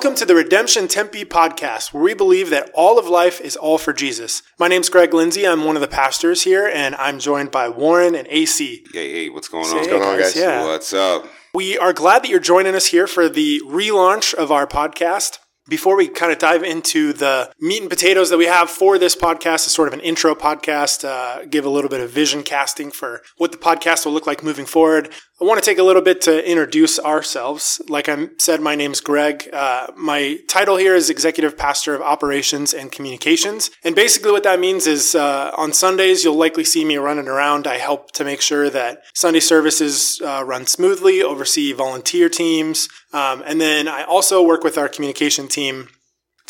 Welcome 0.00 0.16
to 0.16 0.24
the 0.24 0.34
Redemption 0.34 0.88
Tempe 0.88 1.26
podcast, 1.26 1.92
where 1.92 2.02
we 2.02 2.14
believe 2.14 2.48
that 2.48 2.70
all 2.72 2.98
of 2.98 3.06
life 3.06 3.38
is 3.38 3.54
all 3.54 3.76
for 3.76 3.92
Jesus. 3.92 4.42
My 4.58 4.66
name's 4.66 4.88
Greg 4.88 5.12
Lindsay. 5.12 5.46
I'm 5.46 5.64
one 5.64 5.76
of 5.76 5.82
the 5.82 5.88
pastors 5.88 6.44
here, 6.44 6.66
and 6.66 6.94
I'm 6.94 7.18
joined 7.18 7.50
by 7.50 7.68
Warren 7.68 8.14
and 8.14 8.26
AC. 8.30 8.82
Hey, 8.94 9.12
hey, 9.12 9.28
what's 9.28 9.48
going 9.48 9.66
on? 9.66 9.72
hey, 9.72 9.76
What's 9.76 9.88
going 9.88 10.02
on, 10.02 10.18
guys? 10.18 10.34
Yeah. 10.34 10.64
What's 10.64 10.94
up? 10.94 11.26
We 11.52 11.76
are 11.76 11.92
glad 11.92 12.22
that 12.22 12.30
you're 12.30 12.40
joining 12.40 12.74
us 12.74 12.86
here 12.86 13.06
for 13.06 13.28
the 13.28 13.60
relaunch 13.66 14.32
of 14.32 14.50
our 14.50 14.66
podcast. 14.66 15.38
Before 15.68 15.96
we 15.96 16.08
kind 16.08 16.32
of 16.32 16.38
dive 16.38 16.62
into 16.62 17.12
the 17.12 17.52
meat 17.60 17.82
and 17.82 17.90
potatoes 17.90 18.30
that 18.30 18.38
we 18.38 18.46
have 18.46 18.70
for 18.70 18.98
this 18.98 19.14
podcast, 19.14 19.66
as 19.66 19.72
sort 19.72 19.88
of 19.88 19.94
an 19.94 20.00
intro 20.00 20.34
podcast, 20.34 21.04
uh, 21.04 21.44
give 21.44 21.64
a 21.64 21.70
little 21.70 21.90
bit 21.90 22.00
of 22.00 22.10
vision 22.10 22.42
casting 22.42 22.90
for 22.90 23.22
what 23.36 23.52
the 23.52 23.58
podcast 23.58 24.04
will 24.04 24.12
look 24.12 24.26
like 24.26 24.42
moving 24.42 24.66
forward. 24.66 25.10
I 25.40 25.46
want 25.46 25.58
to 25.58 25.64
take 25.64 25.78
a 25.78 25.82
little 25.82 26.02
bit 26.02 26.20
to 26.22 26.46
introduce 26.46 26.98
ourselves. 26.98 27.80
Like 27.88 28.10
I 28.10 28.28
said, 28.38 28.60
my 28.60 28.74
name's 28.74 29.00
Greg. 29.00 29.48
Uh, 29.50 29.86
my 29.96 30.38
title 30.48 30.76
here 30.76 30.94
is 30.94 31.08
Executive 31.08 31.56
Pastor 31.56 31.94
of 31.94 32.02
Operations 32.02 32.74
and 32.74 32.92
Communications. 32.92 33.70
And 33.82 33.94
basically, 33.94 34.32
what 34.32 34.42
that 34.42 34.60
means 34.60 34.86
is 34.86 35.14
uh, 35.14 35.50
on 35.56 35.72
Sundays, 35.72 36.24
you'll 36.24 36.36
likely 36.36 36.64
see 36.64 36.84
me 36.84 36.98
running 36.98 37.26
around. 37.26 37.66
I 37.66 37.78
help 37.78 38.12
to 38.12 38.24
make 38.24 38.42
sure 38.42 38.68
that 38.68 39.02
Sunday 39.14 39.40
services 39.40 40.20
uh, 40.22 40.44
run 40.44 40.66
smoothly, 40.66 41.22
oversee 41.22 41.72
volunteer 41.72 42.28
teams. 42.28 42.90
Um, 43.14 43.42
and 43.46 43.58
then 43.60 43.88
I 43.88 44.04
also 44.04 44.42
work 44.42 44.62
with 44.62 44.76
our 44.76 44.90
communication 44.90 45.48
team 45.50 45.88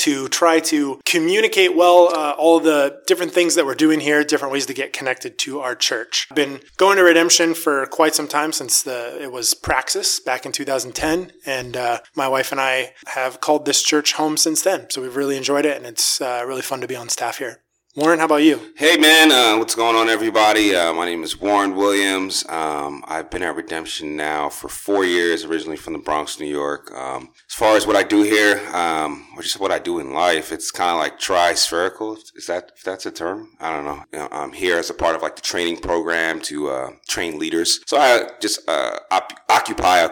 to 0.01 0.29
try 0.29 0.61
to 0.61 0.99
communicate 1.05 1.77
well 1.77 2.09
uh, 2.15 2.33
all 2.39 2.59
the 2.59 3.01
different 3.07 3.33
things 3.33 3.55
that 3.55 3.67
we're 3.67 3.75
doing 3.75 4.01
here, 4.01 4.25
different 4.25 4.53
ways 4.53 4.65
to 4.65 4.73
get 4.73 4.95
connected 4.95 5.39
to 5.39 5.61
our 5.61 5.75
church. 5.75 6.27
I've 6.31 6.37
been 6.37 6.61
going 6.79 6.97
to 6.97 7.03
Redemption 7.03 7.53
for 7.53 7.85
quite 7.87 8.15
some 8.15 8.27
time 8.27 8.53
since 8.53 8.83
the 8.83 9.21
it 9.21 9.31
was 9.31 9.53
Praxis 9.53 10.19
back 10.19 10.47
in 10.47 10.53
2010, 10.53 11.33
and 11.45 11.77
uh, 11.77 11.99
my 12.17 12.29
wife 12.29 12.51
and 12.51 12.61
I 12.61 12.95
have 13.09 13.41
called 13.41 13.67
this 13.67 13.83
church 13.83 14.15
home 14.15 14.39
since 14.39 14.63
then. 14.63 14.89
So 14.89 15.03
we've 15.03 15.17
really 15.17 15.37
enjoyed 15.37 15.67
it, 15.67 15.77
and 15.77 15.85
it's 15.85 16.21
uh, 16.21 16.45
really 16.47 16.63
fun 16.63 16.81
to 16.81 16.89
be 16.89 16.97
on 16.97 17.11
staff 17.11 17.37
here. 17.37 17.63
Warren, 17.97 18.21
how 18.21 18.27
about 18.27 18.45
you? 18.45 18.73
Hey, 18.77 18.97
man. 18.97 19.33
Uh, 19.33 19.59
what's 19.59 19.75
going 19.75 19.97
on, 19.97 20.09
everybody? 20.09 20.77
Uh, 20.77 20.93
my 20.93 21.07
name 21.07 21.25
is 21.25 21.41
Warren 21.41 21.75
Williams. 21.75 22.49
Um, 22.49 23.03
I've 23.09 23.31
been 23.31 23.43
at 23.43 23.57
Redemption 23.57 24.15
now 24.15 24.49
for 24.49 24.69
four 24.69 25.05
years, 25.05 25.45
originally 25.45 25.77
from 25.77 25.95
the 25.95 25.99
Bronx, 25.99 26.39
New 26.39 26.47
York. 26.47 26.93
Um, 26.93 27.31
as 27.49 27.55
far 27.57 27.77
as 27.77 27.89
what 27.89 27.97
I 27.97 28.05
do 28.05 28.23
here, 28.23 28.65
um, 28.73 29.27
or 29.37 29.43
just 29.43 29.59
what 29.59 29.73
I 29.73 29.81
do 29.81 29.99
in 29.99 30.13
life, 30.15 30.53
it's 30.53 30.71
kind 30.71 30.93
of 30.93 30.99
like 30.99 31.19
tri-spherical. 31.19 32.17
Is 32.37 32.47
that 32.47 32.71
if 32.77 32.85
that's 32.85 33.07
a 33.07 33.11
term? 33.11 33.57
I 33.59 33.75
don't 33.75 33.85
know. 33.85 34.05
You 34.13 34.19
know. 34.21 34.29
I'm 34.31 34.53
here 34.53 34.79
as 34.79 34.91
a 34.91 34.95
part 34.95 35.17
of 35.17 35.23
like 35.23 35.35
the 35.35 35.43
training 35.43 35.79
program 35.79 36.41
to 36.43 36.71
uh, 36.71 36.91
train 37.09 37.41
leaders. 37.41 37.81
So 37.87 37.99
I 37.99 38.31
just 38.41 38.69
uh, 38.69 39.01
op- 39.11 39.33
occupy 39.49 39.99
a 39.99 40.11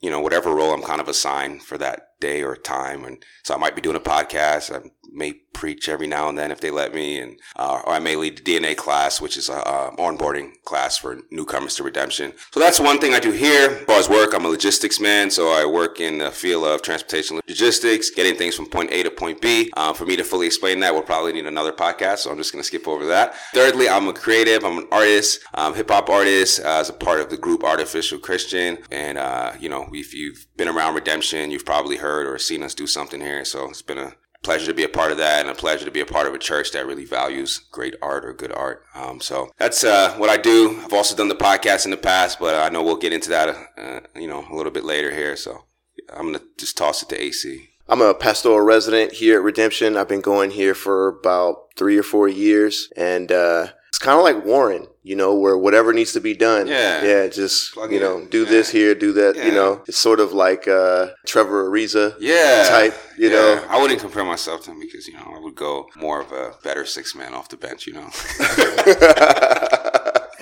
you 0.00 0.10
know, 0.10 0.20
whatever 0.20 0.54
role 0.54 0.72
I'm 0.72 0.82
kind 0.82 1.00
of 1.00 1.08
assigned 1.08 1.62
for 1.62 1.76
that 1.78 2.09
day 2.20 2.42
or 2.42 2.56
time. 2.56 3.04
And 3.04 3.24
so 3.42 3.54
I 3.54 3.58
might 3.58 3.74
be 3.74 3.82
doing 3.82 3.96
a 3.96 4.00
podcast. 4.00 4.74
I 4.74 4.90
may 5.12 5.32
preach 5.52 5.88
every 5.88 6.06
now 6.06 6.28
and 6.28 6.38
then 6.38 6.50
if 6.50 6.60
they 6.60 6.70
let 6.70 6.94
me. 6.94 7.18
And, 7.18 7.38
uh, 7.56 7.82
or 7.84 7.94
I 7.94 7.98
may 7.98 8.16
lead 8.16 8.38
the 8.38 8.42
DNA 8.42 8.76
class, 8.76 9.20
which 9.20 9.36
is 9.36 9.48
a, 9.48 9.54
uh 9.54 9.96
onboarding 9.96 10.52
class 10.64 10.96
for 10.96 11.18
newcomers 11.30 11.74
to 11.76 11.82
redemption. 11.82 12.32
So 12.52 12.60
that's 12.60 12.78
one 12.78 12.98
thing 12.98 13.12
I 13.14 13.20
do 13.20 13.32
here. 13.32 13.70
As 13.70 13.84
far 13.84 13.98
as 13.98 14.08
work, 14.08 14.34
I'm 14.34 14.44
a 14.44 14.48
logistics 14.48 15.00
man. 15.00 15.30
So 15.30 15.48
I 15.48 15.64
work 15.64 16.00
in 16.00 16.18
the 16.18 16.30
field 16.30 16.64
of 16.64 16.82
transportation 16.82 17.40
logistics, 17.48 18.10
getting 18.10 18.36
things 18.36 18.54
from 18.54 18.66
point 18.66 18.90
A 18.92 19.02
to 19.02 19.10
point 19.10 19.40
B. 19.40 19.70
Uh, 19.76 19.92
for 19.92 20.06
me 20.06 20.16
to 20.16 20.24
fully 20.24 20.46
explain 20.46 20.80
that, 20.80 20.94
we'll 20.94 21.02
probably 21.02 21.32
need 21.32 21.46
another 21.46 21.72
podcast. 21.72 22.18
So 22.18 22.30
I'm 22.30 22.36
just 22.36 22.52
going 22.52 22.62
to 22.62 22.66
skip 22.66 22.86
over 22.86 23.06
that. 23.06 23.34
Thirdly, 23.52 23.88
I'm 23.88 24.08
a 24.08 24.12
creative. 24.12 24.64
I'm 24.64 24.78
an 24.78 24.88
artist, 24.92 25.40
um, 25.54 25.74
hip 25.74 25.90
hop 25.90 26.08
artist, 26.08 26.60
uh, 26.60 26.78
as 26.80 26.88
a 26.88 26.92
part 26.92 27.20
of 27.20 27.30
the 27.30 27.36
group 27.36 27.64
Artificial 27.64 28.18
Christian. 28.18 28.78
And, 28.90 29.18
uh, 29.18 29.52
you 29.58 29.68
know, 29.68 29.88
if 29.92 30.14
you've 30.14 30.46
been 30.56 30.68
around 30.68 30.94
redemption, 30.94 31.50
you've 31.50 31.66
probably 31.66 31.96
heard 31.96 32.09
or 32.18 32.38
seen 32.38 32.62
us 32.62 32.74
do 32.74 32.86
something 32.86 33.20
here. 33.20 33.44
So 33.44 33.68
it's 33.68 33.82
been 33.82 33.98
a 33.98 34.14
pleasure 34.42 34.66
to 34.66 34.74
be 34.74 34.84
a 34.84 34.88
part 34.88 35.12
of 35.12 35.18
that 35.18 35.40
and 35.40 35.50
a 35.50 35.54
pleasure 35.54 35.84
to 35.84 35.90
be 35.90 36.00
a 36.00 36.06
part 36.06 36.26
of 36.26 36.34
a 36.34 36.38
church 36.38 36.72
that 36.72 36.86
really 36.86 37.04
values 37.04 37.60
great 37.70 37.94
art 38.00 38.24
or 38.24 38.32
good 38.32 38.52
art. 38.52 38.84
Um, 38.94 39.20
so 39.20 39.50
that's 39.58 39.84
uh, 39.84 40.14
what 40.16 40.30
I 40.30 40.36
do. 40.36 40.80
I've 40.82 40.92
also 40.92 41.14
done 41.14 41.28
the 41.28 41.34
podcast 41.34 41.84
in 41.84 41.90
the 41.90 41.96
past, 41.96 42.38
but 42.38 42.54
I 42.54 42.68
know 42.70 42.82
we'll 42.82 42.96
get 42.96 43.12
into 43.12 43.30
that, 43.30 43.48
uh, 43.76 44.00
you 44.14 44.28
know, 44.28 44.46
a 44.50 44.54
little 44.54 44.72
bit 44.72 44.84
later 44.84 45.14
here. 45.14 45.36
So 45.36 45.64
I'm 46.12 46.28
going 46.28 46.38
to 46.38 46.44
just 46.58 46.76
toss 46.76 47.02
it 47.02 47.08
to 47.10 47.20
AC. 47.20 47.68
I'm 47.88 48.00
a 48.00 48.14
pastoral 48.14 48.60
resident 48.60 49.14
here 49.14 49.36
at 49.36 49.42
Redemption. 49.42 49.96
I've 49.96 50.08
been 50.08 50.20
going 50.20 50.52
here 50.52 50.74
for 50.74 51.08
about 51.08 51.70
three 51.76 51.98
or 51.98 52.04
four 52.04 52.28
years, 52.28 52.88
and 52.96 53.32
uh, 53.32 53.68
it's 53.90 53.98
kind 53.98 54.16
of 54.18 54.24
like 54.24 54.44
Warren, 54.46 54.86
you 55.02 55.14
know, 55.16 55.34
where 55.34 55.58
whatever 55.58 55.92
needs 55.92 56.12
to 56.14 56.20
be 56.20 56.32
done, 56.34 56.66
Yeah. 56.68 57.04
yeah, 57.04 57.26
just 57.26 57.74
Plug 57.74 57.90
you 57.92 57.98
in. 57.98 58.02
know, 58.02 58.26
do 58.26 58.44
Yeah. 58.44 58.48
this 58.50 58.70
here, 58.70 58.94
do 58.94 59.12
that, 59.12 59.36
Yeah. 59.36 59.46
you 59.46 59.52
know. 59.52 59.82
It's 59.86 59.98
sort 59.98 60.20
of 60.20 60.32
like 60.32 60.66
uh, 60.68 61.08
Trevor 61.26 61.68
Ariza 61.68 62.14
Yeah. 62.20 62.66
type, 62.68 62.94
you 63.18 63.28
Yeah. 63.28 63.34
know. 63.36 63.64
I 63.68 63.80
wouldn't 63.80 64.00
compare 64.00 64.24
myself 64.24 64.64
to 64.64 64.70
him 64.70 64.80
because, 64.80 65.06
you 65.08 65.14
know, 65.14 65.26
I 65.36 65.40
would 65.40 65.56
go 65.56 65.86
more 65.96 66.20
of 66.20 66.30
a 66.32 66.54
better 66.64 66.86
six 66.86 67.14
man 67.14 67.34
off 67.34 67.48
the 67.48 67.56
bench, 67.56 67.86
you 67.86 67.92
know. 67.94 68.08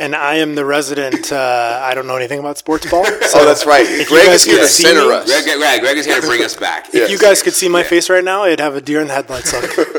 And 0.00 0.14
I 0.14 0.37
am 0.37 0.54
the 0.54 0.64
resident. 0.64 1.32
Uh, 1.32 1.81
I 1.82 1.92
don't 1.92 2.06
know 2.06 2.14
anything 2.14 2.38
about 2.38 2.56
sports 2.56 2.88
ball. 2.88 3.04
So 3.22 3.41
oh, 3.41 3.44
that's 3.44 3.66
right. 3.66 3.84
you 3.84 4.06
Greg 4.06 4.26
guys 4.26 4.42
is 4.42 4.44
here 4.44 4.54
could 4.58 4.62
to 4.62 4.69
see 4.69 4.82
center 4.84 5.08
me- 5.08 5.12
us. 5.14 5.26
Greg, 5.26 5.58
Greg, 5.58 5.81
Greg 5.81 5.98
is 5.98 6.06
here 6.06 6.20
to 6.20 6.26
bring 6.26 6.44
us 6.44 6.54
back. 6.54 6.87
Yeah. 6.94 7.03
if 7.03 7.10
you 7.10 7.19
guys 7.19 7.42
could 7.42 7.53
see 7.53 7.69
my 7.69 7.82
face 7.82 8.08
right 8.08 8.22
now, 8.22 8.44
it'd 8.47 8.60
have 8.60 8.76
a 8.76 8.81
deer 8.81 9.00
in 9.00 9.08
the 9.08 9.14
headlights 9.14 9.53
look. 9.53 9.76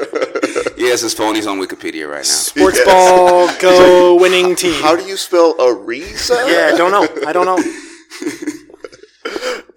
He 0.79 0.87
has 0.89 1.01
his 1.01 1.13
phone. 1.13 1.35
He's 1.35 1.45
on 1.45 1.59
Wikipedia 1.59 2.07
right 2.09 2.17
now. 2.19 2.23
Sports 2.23 2.77
Yes. 2.77 2.85
ball 2.87 3.49
go 3.59 4.15
winning 4.15 4.55
team. 4.55 4.81
How 4.81 4.95
do 4.95 5.03
you 5.03 5.17
spell 5.17 5.53
Ariza? 5.55 6.47
yeah, 6.49 6.71
I 6.73 6.77
don't 6.77 6.91
know. 6.91 7.07
I 7.27 7.33
don't 7.33 7.45
know. 7.45 7.59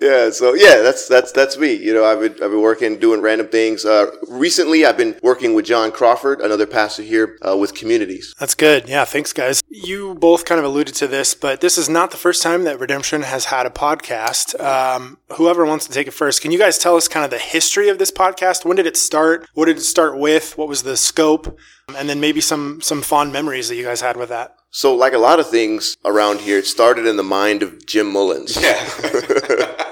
Yeah, 0.03 0.31
so 0.31 0.55
yeah, 0.55 0.83
that's 0.83 1.07
that's 1.07 1.31
that's 1.31 1.57
me. 1.57 1.75
You 1.75 1.95
know, 1.95 2.05
I've 2.05 2.19
been 2.19 2.33
I've 2.33 2.51
been 2.51 2.61
working 2.61 2.99
doing 2.99 3.21
random 3.21 3.47
things. 3.49 3.85
Uh, 3.85 4.11
recently, 4.29 4.85
I've 4.85 4.97
been 4.97 5.17
working 5.23 5.55
with 5.55 5.65
John 5.65 5.93
Crawford, 5.93 6.41
another 6.41 6.67
pastor 6.67 7.03
here, 7.05 7.39
uh, 7.47 7.57
with 7.57 7.73
communities. 7.75 8.35
That's 8.39 8.57
good. 8.57 8.89
Yeah, 8.89 9.05
thanks, 9.05 9.33
guys. 9.33 9.63
You 9.69 10.17
both 10.17 10.45
kind 10.45 10.59
of 10.59 10.65
alluded 10.65 10.97
to 10.97 11.07
this, 11.07 11.35
but 11.35 11.61
this 11.61 11.79
is 11.79 11.89
not 11.89 12.11
the 12.11 12.17
first 12.17 12.43
time 12.43 12.65
that 12.65 12.81
Redemption 12.81 13.23
has 13.23 13.47
had 13.47 13.65
a 13.65 13.71
podcast. 13.71 14.59
Um, 14.61 15.19
whoever 15.37 15.65
wants 15.65 15.87
to 15.87 15.93
take 15.93 16.09
it 16.09 16.13
first, 16.13 16.43
can 16.43 16.51
you 16.51 16.59
guys 16.59 16.79
tell 16.79 16.97
us 16.97 17.07
kind 17.07 17.25
of 17.25 17.31
the 17.31 17.39
history 17.39 17.89
of 17.89 17.99
this 17.99 18.11
podcast? 18.11 18.65
When 18.65 18.77
did 18.77 18.87
it 18.87 18.97
start? 18.97 19.49
What 19.55 19.67
did 19.67 19.77
it 19.77 19.83
start 19.83 20.19
with? 20.19 20.59
What 20.59 20.69
was 20.69 20.83
the 20.83 20.97
scope? 20.97 21.57
And 21.97 22.09
then 22.09 22.19
maybe 22.19 22.41
some 22.41 22.81
some 22.81 23.03
fond 23.03 23.33
memories 23.33 23.69
that 23.69 23.77
you 23.77 23.85
guys 23.85 24.01
had 24.01 24.17
with 24.17 24.31
that. 24.31 24.57
So, 24.75 24.95
like 24.95 25.13
a 25.13 25.19
lot 25.19 25.39
of 25.39 25.51
things 25.51 25.99
around 26.03 26.41
here, 26.41 26.57
it 26.57 26.67
started 26.67 27.07
in 27.07 27.19
the 27.19 27.23
mind 27.23 27.63
of 27.63 27.85
Jim 27.85 28.11
Mullins. 28.11 28.57
Yeah. 28.57 28.83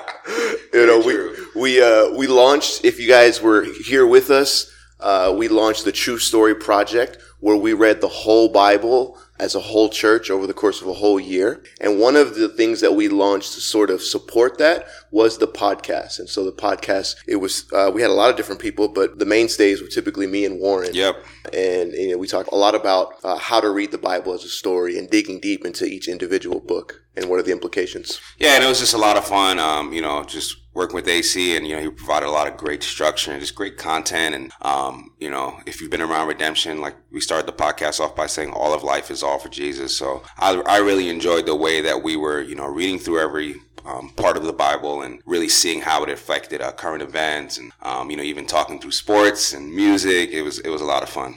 you 0.73 0.87
know, 0.87 1.03
we 1.05 1.13
true. 1.13 1.37
we 1.55 1.83
uh, 1.83 2.09
we 2.17 2.27
launched. 2.27 2.83
If 2.83 2.99
you 2.99 3.07
guys 3.07 3.43
were 3.43 3.63
here 3.85 4.07
with 4.07 4.31
us, 4.31 4.73
uh, 4.99 5.35
we 5.37 5.49
launched 5.49 5.85
the 5.85 5.93
True 5.93 6.17
Story 6.17 6.55
Project, 6.55 7.19
where 7.41 7.57
we 7.57 7.75
read 7.75 8.01
the 8.01 8.09
whole 8.09 8.49
Bible 8.49 9.19
as 9.41 9.55
a 9.55 9.61
whole 9.61 9.89
church 9.89 10.31
over 10.31 10.47
the 10.47 10.53
course 10.53 10.83
of 10.83 10.87
a 10.89 10.93
whole 10.93 11.19
year. 11.19 11.65
And 11.81 11.99
one 11.99 12.15
of 12.15 12.35
the 12.35 12.49
things 12.49 12.83
that 12.83 12.95
we 12.95 13.09
launched 13.09 13.55
to 13.55 13.61
sort 13.61 13.89
of 13.89 14.03
support 14.03 14.59
that 14.59 14.87
was 15.11 15.39
the 15.39 15.49
podcast. 15.49 16.19
And 16.19 16.29
so 16.29 16.45
the 16.45 16.53
podcast, 16.53 17.17
it 17.27 17.37
was 17.37 17.65
uh, 17.73 17.91
we 17.93 18.03
had 18.03 18.11
a 18.11 18.15
lot 18.15 18.31
of 18.31 18.37
different 18.37 18.61
people, 18.61 18.87
but 18.89 19.19
the 19.19 19.25
mainstays 19.25 19.81
were 19.81 19.89
typically 19.89 20.27
me 20.27 20.45
and 20.45 20.61
Warren. 20.61 20.95
Yep. 20.95 21.25
And 21.55 21.93
you 21.93 22.11
know, 22.11 22.19
we 22.19 22.27
talked 22.27 22.53
a 22.53 22.57
lot 22.57 22.75
about 22.75 23.15
uh, 23.25 23.39
how 23.39 23.61
to 23.61 23.71
read 23.71 23.93
the 23.93 23.99
Bible 23.99 24.35
as 24.35 24.45
a 24.45 24.49
story 24.49 24.99
and 24.99 25.09
digging 25.09 25.41
deep 25.41 25.65
into 25.65 25.87
each 25.87 26.07
individual 26.07 26.61
book 26.61 27.03
and 27.17 27.31
what 27.31 27.41
are 27.41 27.43
the 27.43 27.53
implications. 27.53 28.21
Yeah, 28.39 28.57
and 28.57 28.65
it 28.65 28.69
was 28.69 28.79
just 28.79 28.95
a 28.95 28.99
lot 28.99 29.17
of 29.17 29.25
fun. 29.25 29.59
Um, 29.59 29.93
you 29.93 30.03
know, 30.03 30.23
just 30.25 30.57
working 30.73 30.95
with 30.95 31.09
AC, 31.09 31.57
and 31.57 31.67
you 31.67 31.75
know, 31.77 31.83
he 31.83 31.91
provided 31.91 32.27
a 32.27 32.31
lot 32.31 32.47
of 32.47 32.57
great 32.57 32.83
structure 32.83 33.33
and 33.33 33.41
just 33.41 33.55
great 33.55 33.77
content. 33.77 34.35
And 34.35 34.53
um, 34.63 35.13
you 35.19 35.31
know, 35.31 35.61
if 35.67 35.81
you've 35.81 35.91
been 35.91 36.03
around 36.03 36.29
Redemption, 36.29 36.81
like 36.81 36.97
we 37.11 37.21
started 37.21 37.47
the 37.47 37.53
podcast 37.53 38.01
off 38.01 38.15
by 38.15 38.27
saying 38.27 38.53
all 38.53 38.73
of 38.75 38.83
life 38.83 39.11
is 39.11 39.23
all 39.23 39.39
for 39.39 39.49
Jesus. 39.49 39.97
So 39.97 40.23
I, 40.39 40.55
I 40.67 40.79
really 40.79 41.09
enjoyed 41.09 41.47
the 41.47 41.57
way 41.57 41.81
that 41.81 42.03
we 42.03 42.17
were, 42.17 42.41
you 42.41 42.55
know, 42.55 42.67
reading 42.67 42.99
through 42.99 43.21
every. 43.21 43.57
Um, 43.83 44.11
part 44.11 44.37
of 44.37 44.43
the 44.43 44.53
Bible 44.53 45.01
and 45.01 45.23
really 45.25 45.49
seeing 45.49 45.81
how 45.81 46.03
it 46.03 46.11
affected 46.11 46.61
uh, 46.61 46.71
current 46.71 47.03
events 47.03 47.57
and 47.57 47.73
um, 47.81 48.11
you 48.11 48.17
know 48.19 48.23
even 48.23 48.45
talking 48.45 48.79
through 48.79 48.91
sports 48.91 49.55
and 49.55 49.75
music 49.75 50.29
it 50.33 50.43
was 50.43 50.59
it 50.59 50.69
was 50.69 50.83
a 50.83 50.85
lot 50.85 51.03
of 51.03 51.09
fun. 51.09 51.37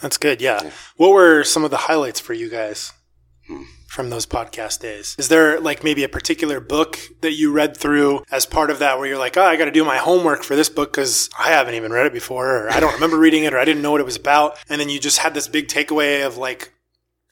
That's 0.00 0.16
good. 0.16 0.40
Yeah. 0.40 0.70
What 0.96 1.10
were 1.10 1.42
some 1.42 1.64
of 1.64 1.72
the 1.72 1.76
highlights 1.76 2.20
for 2.20 2.32
you 2.32 2.48
guys 2.48 2.92
Hmm. 3.48 3.64
From 3.90 4.08
those 4.08 4.24
podcast 4.24 4.80
days? 4.80 5.16
Is 5.18 5.28
there 5.28 5.60
like 5.60 5.82
maybe 5.82 6.04
a 6.04 6.08
particular 6.08 6.60
book 6.60 6.96
that 7.22 7.32
you 7.32 7.52
read 7.52 7.76
through 7.76 8.22
as 8.30 8.46
part 8.46 8.70
of 8.70 8.78
that 8.78 8.98
where 8.98 9.08
you're 9.08 9.18
like, 9.18 9.36
oh, 9.36 9.42
I 9.42 9.56
got 9.56 9.64
to 9.64 9.72
do 9.72 9.84
my 9.84 9.96
homework 9.96 10.44
for 10.44 10.54
this 10.54 10.68
book 10.68 10.92
because 10.92 11.28
I 11.36 11.48
haven't 11.48 11.74
even 11.74 11.92
read 11.92 12.06
it 12.06 12.12
before, 12.12 12.66
or 12.66 12.70
I 12.70 12.78
don't 12.78 12.94
remember 12.94 13.18
reading 13.18 13.42
it, 13.42 13.52
or 13.52 13.58
I 13.58 13.64
didn't 13.64 13.82
know 13.82 13.90
what 13.90 14.00
it 14.00 14.04
was 14.04 14.16
about. 14.16 14.56
And 14.68 14.80
then 14.80 14.88
you 14.88 15.00
just 15.00 15.18
had 15.18 15.34
this 15.34 15.48
big 15.48 15.66
takeaway 15.66 16.24
of 16.24 16.36
like, 16.36 16.72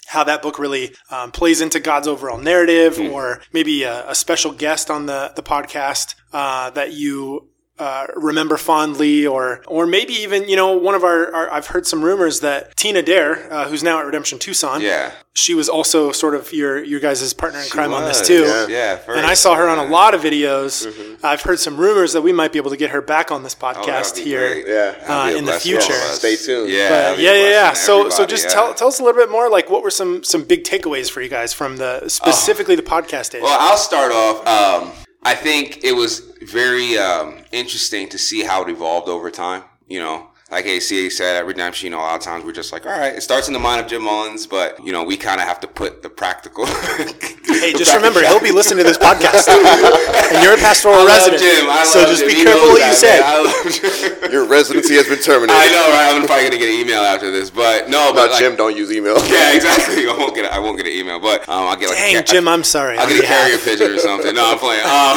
how 0.09 0.25
that 0.25 0.41
book 0.43 0.59
really 0.59 0.95
um, 1.11 1.31
plays 1.31 1.61
into 1.61 1.79
God's 1.79 2.09
overall 2.09 2.39
narrative, 2.39 2.99
or 2.99 3.43
maybe 3.53 3.83
a, 3.83 4.09
a 4.11 4.15
special 4.15 4.53
guest 4.53 4.91
on 4.91 5.07
the 5.07 5.33
the 5.37 5.43
podcast 5.43 6.15
uh, 6.33 6.71
that 6.71 6.93
you 6.93 7.51
uh, 7.79 8.07
remember 8.17 8.57
fondly, 8.57 9.27
or 9.27 9.63
or 9.67 9.87
maybe 9.87 10.13
even 10.15 10.49
you 10.49 10.57
know 10.57 10.77
one 10.77 10.95
of 10.95 11.05
our, 11.05 11.33
our 11.35 11.53
I've 11.53 11.69
heard 11.69 11.87
some 11.87 12.03
rumors 12.03 12.41
that 12.41 12.77
Tina 12.77 13.03
Dare, 13.03 13.53
uh, 13.53 13.69
who's 13.69 13.83
now 13.83 14.01
at 14.01 14.07
Redemption 14.07 14.39
Tucson, 14.39 14.81
Yeah. 14.81 15.13
she 15.35 15.55
was 15.55 15.69
also 15.69 16.11
sort 16.13 16.35
of 16.35 16.53
your 16.53 16.83
your 16.83 16.99
guys' 17.01 17.33
partner 17.35 17.61
in 17.61 17.65
She 17.67 17.71
crime 17.71 17.95
on 17.95 18.05
this 18.05 18.27
too. 18.27 18.43
yeah. 18.43 18.67
Yeah. 18.69 18.97
first. 18.97 19.17
And 19.19 19.27
I 19.27 19.35
saw 19.35 19.55
her 19.55 19.69
on 19.69 19.79
a 19.79 19.85
lot 19.85 20.15
of 20.15 20.21
videos. 20.23 20.87
Mm-hmm. 20.87 21.25
I've 21.27 21.43
heard 21.43 21.59
some 21.61 21.77
rumors 21.77 22.13
that 22.15 22.23
we 22.23 22.33
might 22.33 22.53
be 22.53 22.59
able 22.59 22.71
to 22.71 22.77
get 22.77 22.91
her 22.91 23.01
back 23.01 23.31
on 23.31 23.43
this 23.45 23.55
Oh, 23.61 23.65
podcast 23.75 24.17
be 24.17 24.23
here. 24.25 24.55
Yeah. 24.67 24.95
Uh, 25.07 25.29
in 25.31 25.45
the 25.45 25.53
blessing 25.53 25.73
to 25.73 25.77
all 25.79 25.83
future. 25.83 26.01
Stay 26.15 26.37
tuned. 26.37 26.71
Yeah. 26.71 27.11
But 27.13 27.19
yeah, 27.21 27.35
yeah, 27.35 27.49
yeah. 27.51 27.73
So, 27.75 28.09
so 28.11 28.27
just 28.27 28.45
yeah. 28.47 28.55
tell 28.55 28.75
tell 28.75 28.89
us 28.89 28.99
a 29.01 29.05
little 29.05 29.21
bit 29.21 29.31
more. 29.31 29.49
Like, 29.49 29.71
what 29.71 29.83
were 29.83 29.91
some 29.91 30.23
some 30.25 30.43
big 30.45 30.65
takeaways 30.65 31.11
for 31.11 31.21
you 31.23 31.29
guys 31.29 31.53
from 31.53 31.77
the 31.77 32.09
specifically 32.09 32.75
the 32.77 32.83
podcast 32.83 33.31
days? 33.31 33.43
Well, 33.43 33.57
I'll 33.61 33.77
start 33.77 34.11
off. 34.13 34.47
Um, 34.47 34.93
I 35.23 35.35
think 35.35 35.85
it 35.85 35.93
was 35.93 36.21
very 36.43 36.97
um, 36.97 37.39
interesting 37.53 38.09
to 38.11 38.19
see 38.19 38.45
how 38.45 38.63
it 38.63 38.71
evolved 38.71 39.09
over 39.09 39.31
time. 39.31 39.65
You 39.87 40.01
know, 40.01 40.29
like 40.51 40.65
AC 40.65 41.11
said 41.11 41.37
at 41.37 41.45
Redemption, 41.47 41.87
you 41.87 41.91
know, 41.91 41.99
a 41.99 42.09
lot 42.09 42.17
of 42.17 42.23
times 42.23 42.43
we're 42.43 42.53
just 42.53 42.73
like, 42.73 42.87
all 42.87 42.93
right, 42.99 43.13
it 43.15 43.21
starts 43.23 43.49
in 43.49 43.53
the 43.53 43.59
mind 43.61 43.83
of 43.83 43.87
Jim 43.87 44.03
Mullins, 44.03 44.47
but 44.47 44.83
you 44.83 44.93
know, 44.93 45.05
we 45.05 45.17
kind 45.19 45.41
of 45.43 45.47
have 45.47 45.61
to 45.61 45.67
put 45.69 46.03
the 46.03 46.09
practical. 46.09 46.65
hey, 47.45 47.73
just 47.75 47.95
remember, 47.99 48.25
he'll 48.27 48.41
be 48.41 48.51
listening 48.51 48.79
to 48.79 48.89
this 48.89 48.97
podcast, 48.97 49.47
and 50.33 50.43
you're 50.43 50.55
a 50.55 50.57
pastoral 50.57 50.95
I 50.95 50.99
love 51.05 51.29
resident. 51.29 51.43
Jim. 51.43 51.67
I 51.69 51.85
so 51.85 52.01
just 52.07 52.21
Jim. 52.21 52.29
be 52.29 52.35
He 52.37 52.45
careful 52.45 52.69
what 52.69 52.81
you 52.81 52.89
that, 52.89 52.97
say. 52.97 53.21
I 53.23 54.25
love 54.25 54.33
Your 54.33 54.47
residency 54.47 54.95
has 54.95 55.07
been 55.07 55.19
terminated. 55.21 55.53
I 55.61 55.69
know, 55.69 55.85
right? 55.93 56.17
I'm 56.17 56.27
probably 56.27 56.45
gonna 56.49 56.59
get 56.59 56.73
an 56.73 56.81
email 56.81 57.01
after 57.03 57.31
this, 57.31 57.51
but 57.51 57.91
no, 57.91 58.13
but 58.15 58.17
Not 58.17 58.31
like, 58.31 58.41
Jim. 58.41 58.57
Don't 58.57 58.75
use 58.77 58.91
email. 58.91 59.17
Yeah, 59.29 59.53
exactly. 59.55 60.09
I 60.09 60.17
won't 60.17 60.35
get. 60.35 60.47
A, 60.47 60.55
I 60.55 60.59
won't 60.61 60.79
get 60.79 60.87
an 60.87 60.93
email, 60.93 61.21
but 61.21 61.47
um, 61.49 61.69
I'll 61.69 61.77
get 61.77 61.91
like. 61.91 61.99
Dang, 61.99 62.17
a, 62.17 62.23
Jim, 62.23 62.49
I'm 62.49 62.65
sorry. 62.65 62.97
I'll 62.97 63.07
get 63.07 63.19
a 63.19 63.21
behalf- 63.21 63.49
carrier 63.53 63.59
pigeon 63.59 63.91
or 63.93 63.99
something. 63.99 64.35
No, 64.35 64.53
I'm 64.53 64.59
playing. 64.59 64.81
Um, 64.89 65.17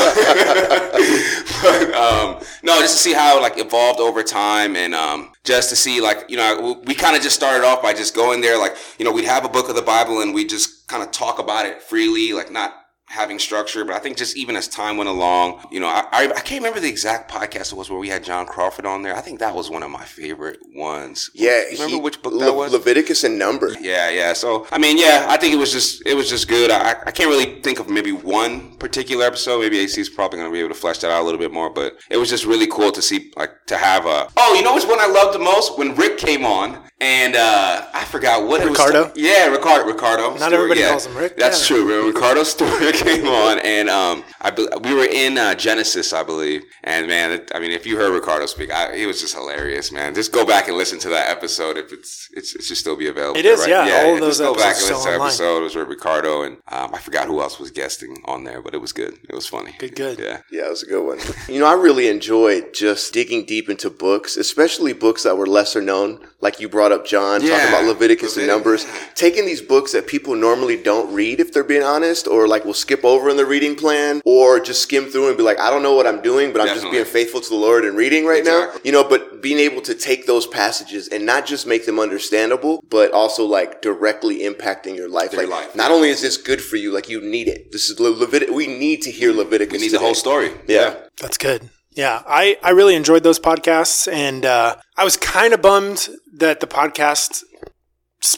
but 1.64 1.94
um, 1.96 2.40
no, 2.64 2.80
just 2.82 2.98
to 2.98 3.00
see 3.02 3.14
how 3.14 3.38
it 3.38 3.42
like 3.42 3.58
evolved 3.58 4.00
over 4.02 4.24
time, 4.24 4.76
and 4.76 4.94
um, 4.94 5.21
just 5.44 5.70
to 5.70 5.76
see 5.76 6.02
like 6.02 6.26
you 6.30 6.38
know 6.38 6.82
we 6.86 6.94
kind 6.94 7.16
of 7.16 7.22
just 7.22 7.36
started 7.36 7.66
off 7.66 7.82
by 7.82 7.94
just 7.94 8.16
going 8.16 8.42
there, 8.42 8.58
like 8.58 8.76
you 8.98 9.06
know 9.06 9.12
we'd 9.12 9.26
have 9.26 9.46
a 9.46 9.50
book 9.50 9.70
of 9.70 9.76
the 9.76 9.82
Bible 9.82 10.22
and 10.22 10.34
we 10.34 10.46
just 10.46 10.88
kind 10.88 11.04
of 11.04 11.12
talk 11.12 11.40
about 11.40 11.66
it 11.66 11.82
freely, 11.82 12.34
like 12.34 12.52
not 12.52 12.81
having 13.12 13.38
structure. 13.40 13.84
But 13.86 13.96
I 13.96 14.00
think 14.00 14.18
just 14.18 14.36
even 14.38 14.56
as 14.56 14.68
time 14.68 14.98
went 14.98 15.10
along, 15.10 15.66
you 15.72 15.80
know, 15.80 15.88
I, 15.88 16.06
I, 16.12 16.24
I 16.30 16.40
can't 16.42 16.62
remember 16.62 16.80
the 16.80 16.90
exact 16.90 17.30
podcast 17.30 17.72
it 17.72 17.76
was 17.76 17.90
where 17.90 18.00
we 18.00 18.10
had 18.10 18.24
John 18.24 18.46
Crawford 18.46 18.86
on 18.86 19.02
there. 19.04 19.16
I 19.16 19.22
think 19.22 19.40
that 19.40 19.54
was 19.54 19.70
one 19.70 19.84
of 19.84 19.92
my 19.92 20.04
favorite 20.06 20.60
ones. 20.74 21.30
Yeah. 21.34 21.62
remember 21.72 21.96
he- 21.96 22.02
which 22.02 22.22
book 22.22 22.34
Le- 22.34 22.46
that 22.46 22.54
was? 22.56 22.72
Leviticus 22.72 23.24
and 23.24 23.38
Numbers. 23.38 23.78
Yeah, 23.82 24.10
yeah. 24.10 24.34
So 24.34 24.66
I 24.72 24.78
mean, 24.78 24.98
yeah, 24.98 25.26
I 25.30 25.38
think 25.38 25.54
it 25.54 25.58
was 25.58 25.72
just 25.72 26.06
it 26.06 26.14
was 26.16 26.30
just 26.30 26.48
good. 26.48 26.72
I, 26.72 26.92
I 27.06 27.12
can't 27.12 27.30
really 27.30 27.62
think 27.62 27.80
of 27.80 27.90
maybe 27.90 28.12
one 28.12 28.78
particular 28.78 29.26
episode. 29.26 29.60
Maybe 29.60 29.80
AC 29.80 30.00
is 30.00 30.10
probably 30.10 30.40
going 30.40 30.50
to 30.50 30.54
be 30.54 30.60
able 30.60 30.70
to 30.70 30.80
flesh 30.80 31.00
that 31.00 31.12
out 31.12 31.22
a 31.22 31.26
little 31.26 31.40
bit 31.40 31.52
more. 31.52 31.70
But 31.70 31.98
it 32.10 32.18
was 32.18 32.30
just 32.30 32.46
really 32.46 32.68
cool 32.68 32.92
to 32.92 33.02
see 33.02 33.32
like 33.36 33.52
to 33.68 33.78
have 33.78 34.06
a. 34.06 34.30
Oh, 34.38 34.54
you 34.56 34.64
know 34.64 34.74
which 34.74 34.86
one 34.86 35.00
I 35.00 35.08
loved 35.08 35.36
the 35.36 35.40
most 35.44 35.78
when 35.78 35.96
Rick 35.96 36.18
came 36.18 36.46
on 36.46 36.82
and 37.02 37.36
uh 37.36 37.88
I 37.94 38.06
forgot 38.06 38.48
what 38.48 38.64
Ricardo? 38.64 39.06
it 39.06 39.14
was. 39.16 39.18
Yeah, 39.18 39.48
Ricardo. 39.48 39.86
Ricardo. 39.86 40.38
Not 40.38 40.54
everybody 40.54 40.84
calls 40.84 41.06
him 41.08 41.18
Rick. 41.18 41.36
That's 41.38 41.60
Yeah. 41.70 41.76
true. 41.78 42.08
Ricardo 42.08 42.44
Stewart 42.54 42.94
came 42.94 43.28
on 43.28 43.60
and 43.60 43.90
um 43.90 44.24
I 44.40 44.52
be- 44.52 44.68
we 44.84 44.94
were 44.94 45.06
in 45.06 45.38
uh, 45.38 45.54
Genesis, 45.56 46.14
I 46.14 46.24
believe. 46.24 46.64
And 46.84 47.08
man, 47.08 47.32
it, 47.32 47.52
I 47.54 47.60
mean, 47.60 47.72
if 47.72 47.86
you 47.86 47.96
heard 47.98 48.12
Ricardo 48.12 48.46
speak, 48.48 48.72
I, 48.72 48.96
he 48.98 49.06
was 49.06 49.20
just 49.22 49.36
hilarious, 49.36 49.92
man. 49.92 50.16
Just 50.16 50.32
go 50.32 50.44
back 50.46 50.68
and 50.68 50.76
listen 50.78 50.98
to 51.00 51.10
that 51.10 51.30
episode 51.30 51.78
if 51.78 51.92
it's 51.94 52.28
it's 52.34 52.56
it 52.56 52.64
should 52.64 52.78
still 52.78 52.96
be 52.96 53.08
available. 53.08 53.38
It 53.40 53.46
is, 53.46 53.60
right? 53.62 53.70
yeah. 53.70 54.04
All 54.06 54.14
of 54.16 54.20
those 54.22 54.38
just 54.38 54.50
go 54.50 54.56
back 54.56 54.76
and 54.78 54.86
episodes 54.86 54.90
listen 54.90 54.96
to 54.96 55.02
still 55.02 55.04
the 55.04 55.12
online. 55.18 55.28
episode. 55.28 55.58
It 55.58 55.64
was 55.64 55.76
with 55.76 55.88
Ricardo 55.90 56.42
and 56.44 56.58
um, 56.68 56.94
I 56.96 57.00
forgot 57.00 57.28
who 57.28 57.42
else 57.42 57.60
was 57.60 57.72
guesting 57.72 58.16
on 58.26 58.44
there, 58.44 58.62
but 58.62 58.74
it 58.74 58.82
was 58.82 58.92
good. 58.94 59.18
It 59.30 59.36
was 59.36 59.48
funny. 59.48 59.76
Good, 59.78 59.96
good. 59.96 60.20
Yeah. 60.20 60.42
Yeah, 60.52 60.68
it 60.68 60.70
was 60.70 60.84
a 60.84 60.88
good 60.88 61.06
one. 61.06 61.20
You 61.48 61.60
know, 61.60 61.66
I 61.68 61.74
really 61.74 62.08
enjoyed 62.08 62.74
just 62.74 63.14
digging 63.14 63.46
deep 63.46 63.70
into 63.70 63.90
books, 63.90 64.38
especially 64.38 64.94
books 64.94 65.24
that 65.24 65.38
were 65.38 65.48
lesser 65.48 65.82
known. 65.82 66.20
Like 66.42 66.60
you 66.60 66.68
brought 66.70 66.91
up 66.92 67.06
John, 67.06 67.42
talking 67.42 67.68
about 67.68 67.86
Leviticus 67.86 68.38
and 68.38 68.48
Numbers. 68.48 68.86
Taking 69.16 69.46
these 69.46 69.62
books 69.62 69.92
that 69.92 70.08
people 70.08 70.36
normally 70.36 70.82
don't 70.82 71.14
read, 71.14 71.40
if 71.40 71.54
they're 71.54 71.64
being 71.64 71.84
honest, 71.84 72.28
or 72.28 72.48
like 72.48 72.66
will 72.66 72.74
skip 72.74 73.04
over 73.04 73.30
in 73.30 73.38
the 73.38 73.46
reading 73.46 73.76
plan, 73.76 74.22
or 74.26 74.60
just 74.60 74.82
skim 74.82 75.06
through 75.06 75.28
and 75.28 75.38
be 75.38 75.44
like, 75.44 75.60
I 75.60 75.70
don't 75.70 75.84
know 75.84 75.94
what 75.96 76.08
I'm 76.08 76.22
doing, 76.22 76.52
but 76.52 76.62
I'm 76.62 76.68
just 76.68 76.90
being 76.92 77.06
faithful 77.06 77.42
to 77.42 77.50
the 77.50 77.56
Lord 77.56 77.86
and 77.86 77.98
reading 77.98 78.26
right 78.26 78.44
now. 78.44 78.72
You 78.84 78.92
know, 78.92 79.08
but 79.08 79.42
being 79.42 79.60
able 79.60 79.82
to 79.84 79.96
take 79.96 80.28
those 80.28 80.48
passages 80.48 81.08
and 81.08 81.26
not 81.26 81.46
just 81.46 81.68
make 81.68 81.86
them 81.86 82.00
understandable, 82.00 82.84
but 82.90 83.12
also 83.12 83.46
like 83.46 83.82
directly 83.82 84.40
impacting 84.40 84.96
your 84.96 85.10
life. 85.10 85.32
Their 85.32 85.48
like, 85.48 85.68
life. 85.68 85.76
not 85.76 85.92
only 85.92 86.10
is 86.10 86.22
this 86.22 86.38
good 86.38 86.62
for 86.62 86.76
you, 86.76 86.92
like 86.94 87.10
you 87.10 87.22
need 87.22 87.48
it. 87.48 87.72
This 87.72 87.90
is 87.90 88.00
Le- 88.00 88.10
Leviticus. 88.10 88.56
We 88.56 88.68
need 88.68 89.02
to 89.04 89.12
hear 89.12 89.32
Leviticus. 89.32 89.74
We 89.74 89.86
need 89.86 89.94
the 89.94 90.00
whole 90.00 90.16
story. 90.16 90.52
Yeah. 90.68 90.96
That's 91.20 91.38
good. 91.38 91.70
Yeah, 91.94 92.24
I, 92.26 92.58
I 92.64 92.72
really 92.72 92.96
enjoyed 92.96 93.24
those 93.24 93.40
podcasts, 93.40 94.12
and 94.12 94.46
uh, 94.46 94.78
I 94.96 95.04
was 95.04 95.18
kind 95.18 95.54
of 95.54 95.62
bummed 95.62 96.08
that 96.34 96.62
the 96.62 96.68
podcast 96.68 97.44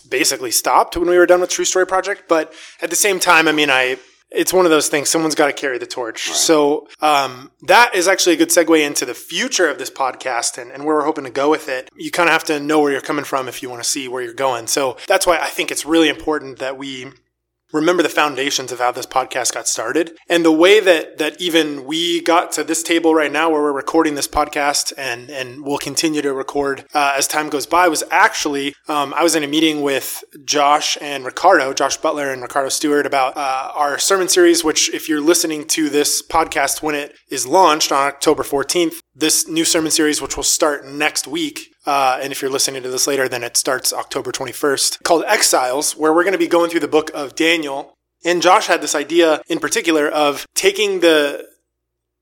basically 0.10 0.52
stopped 0.52 0.98
when 0.98 1.10
we 1.10 1.18
were 1.18 1.26
done 1.26 1.42
with 1.42 1.50
True 1.50 1.66
Story 1.66 1.86
Project. 1.86 2.24
But 2.28 2.54
at 2.82 2.90
the 2.90 2.96
same 2.96 3.20
time, 3.20 3.48
I 3.48 3.52
mean, 3.52 3.70
I 3.70 3.98
it's 4.34 4.52
one 4.52 4.66
of 4.66 4.72
those 4.72 4.90
things. 4.90 5.10
Someone's 5.10 5.36
got 5.36 5.48
to 5.48 5.54
carry 5.54 5.78
the 5.78 5.86
torch. 5.86 6.32
So 6.32 6.88
um, 7.02 7.52
that 7.68 7.94
is 7.94 8.08
actually 8.08 8.34
a 8.34 8.38
good 8.38 8.50
segue 8.50 8.84
into 8.84 9.06
the 9.06 9.14
future 9.14 9.70
of 9.70 9.78
this 9.78 9.92
podcast 9.92 10.58
and, 10.58 10.72
and 10.72 10.86
where 10.86 10.96
we're 10.96 11.06
hoping 11.06 11.26
to 11.26 11.30
go 11.30 11.50
with 11.52 11.70
it. 11.70 11.90
You 11.96 12.10
kind 12.10 12.28
of 12.28 12.34
have 12.34 12.44
to 12.46 12.60
know 12.60 12.80
where 12.80 12.92
you're 12.92 13.02
coming 13.02 13.26
from 13.26 13.48
if 13.48 13.62
you 13.62 13.70
want 13.70 13.84
to 13.84 13.90
see 13.90 14.08
where 14.08 14.24
you're 14.24 14.34
going. 14.34 14.68
So 14.68 14.98
that's 15.08 15.28
why 15.28 15.38
I 15.38 15.48
think 15.50 15.70
it's 15.70 15.86
really 15.86 16.10
important 16.10 16.60
that 16.60 16.78
we 16.78 17.12
remember 17.74 18.04
the 18.04 18.10
foundations 18.10 18.72
of 18.72 18.80
how 18.80 18.92
this 18.92 19.06
podcast 19.06 19.54
got 19.54 19.68
started 19.68 20.18
and 20.30 20.46
the 20.46 20.52
way 20.52 20.80
that 20.80 21.18
that 21.18 21.40
even 21.42 21.86
we 21.86 22.22
got 22.22 22.52
to 22.54 22.64
this 22.64 22.84
table 22.84 23.14
right 23.14 23.32
now 23.32 23.50
where 23.50 23.62
we're 23.62 23.74
recording 23.74 24.16
this 24.16 24.28
podcast 24.28 24.94
and 24.98 25.30
and 25.30 25.66
we'll 25.66 25.78
continue 25.78 26.22
to 26.22 26.34
record 26.34 26.86
uh, 26.94 27.14
as 27.18 27.28
time 27.28 27.50
goes 27.50 27.66
by 27.66 27.88
was 27.88 28.04
actually 28.12 28.74
um, 28.88 29.14
I 29.14 29.24
was 29.24 29.36
in 29.36 29.44
a 29.44 29.48
meeting 29.48 29.82
with 29.82 30.24
Josh 30.44 30.98
and 31.00 31.26
Ricardo, 31.26 31.74
Josh 31.74 31.98
Butler 31.98 32.32
and 32.32 32.42
Ricardo 32.42 32.70
Stewart 32.70 33.06
about 33.06 33.38
uh, 33.38 33.72
our 33.74 33.98
sermon 33.98 34.28
series. 34.28 34.64
Which, 34.64 34.94
if 34.94 35.08
you're 35.08 35.22
listening 35.22 35.66
to 35.70 35.90
this 35.90 36.22
podcast 36.22 36.82
when 36.82 36.96
it 36.96 37.16
is 37.30 37.48
launched 37.48 37.92
on 37.92 38.08
October 38.08 38.44
14th, 38.44 38.96
this 39.16 39.48
new 39.48 39.64
sermon 39.64 39.92
series, 39.92 40.22
which 40.22 40.36
will 40.36 40.44
start 40.44 40.86
next 40.86 41.28
week, 41.28 41.73
uh, 41.86 42.20
and 42.22 42.32
if 42.32 42.42
you're 42.42 42.52
listening 42.52 42.84
to 42.84 42.90
this 42.90 43.08
later, 43.08 43.28
then 43.28 43.44
it 43.44 43.58
starts 43.58 43.92
October 43.92 44.32
21st, 44.32 45.04
called 45.04 45.24
Exiles, 45.28 45.96
where 45.98 46.14
we're 46.14 46.24
going 46.24 46.34
to 46.34 46.40
be 46.40 46.48
going 46.48 46.70
through 46.70 46.80
the 46.80 46.88
book 46.88 47.12
of 47.14 47.36
Daniel. 47.36 47.94
And 48.26 48.42
Josh 48.42 48.68
had 48.68 48.82
this 48.82 48.96
idea 48.96 49.42
in 49.48 49.60
particular 49.60 50.08
of 50.08 50.48
taking 50.56 51.02
the 51.02 51.48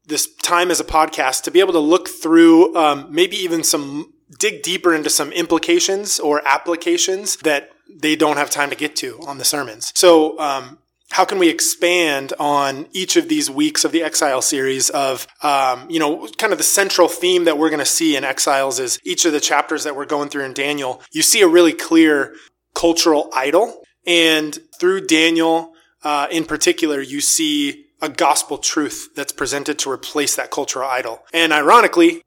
this 0.03 0.33
time 0.37 0.71
as 0.71 0.79
a 0.79 0.83
podcast 0.83 1.43
to 1.43 1.51
be 1.51 1.59
able 1.59 1.73
to 1.73 1.79
look 1.79 2.09
through 2.09 2.75
um, 2.75 3.07
maybe 3.09 3.37
even 3.37 3.63
some 3.63 4.11
dig 4.39 4.63
deeper 4.63 4.93
into 4.93 5.09
some 5.09 5.31
implications 5.31 6.19
or 6.19 6.41
applications 6.45 7.35
that 7.37 7.69
they 7.87 8.15
don't 8.15 8.37
have 8.37 8.49
time 8.49 8.69
to 8.69 8.75
get 8.75 8.95
to 8.95 9.19
on 9.27 9.37
the 9.37 9.45
sermons. 9.45 9.91
So 9.95 10.39
um, 10.39 10.79
how 11.11 11.25
can 11.25 11.39
we 11.39 11.49
expand 11.49 12.33
on 12.39 12.87
each 12.93 13.15
of 13.15 13.27
these 13.27 13.49
weeks 13.49 13.83
of 13.83 13.91
the 13.91 14.01
Exile 14.01 14.41
series 14.41 14.89
of, 14.89 15.27
um, 15.43 15.89
you 15.89 15.99
know, 15.99 16.27
kind 16.37 16.53
of 16.53 16.57
the 16.57 16.63
central 16.63 17.07
theme 17.07 17.45
that 17.45 17.57
we're 17.57 17.69
going 17.69 17.79
to 17.79 17.85
see 17.85 18.15
in 18.15 18.23
Exiles 18.23 18.79
is 18.79 18.99
each 19.03 19.25
of 19.25 19.33
the 19.33 19.39
chapters 19.39 19.83
that 19.83 19.95
we're 19.95 20.05
going 20.05 20.29
through 20.29 20.45
in 20.45 20.53
Daniel, 20.53 21.01
you 21.11 21.21
see 21.21 21.41
a 21.41 21.47
really 21.47 21.73
clear 21.73 22.33
cultural 22.73 23.29
idol. 23.33 23.83
And 24.07 24.57
through 24.79 25.07
Daniel, 25.07 25.73
uh, 26.03 26.27
in 26.31 26.45
particular, 26.45 27.01
you 27.01 27.21
see 27.21 27.85
a 28.01 28.09
gospel 28.09 28.57
truth 28.57 29.09
that's 29.15 29.31
presented 29.31 29.77
to 29.79 29.91
replace 29.91 30.35
that 30.35 30.49
cultural 30.49 30.89
idol. 30.89 31.23
And 31.33 31.53
ironically, 31.53 32.23